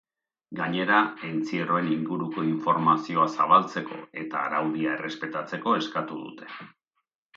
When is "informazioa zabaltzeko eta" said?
2.53-4.41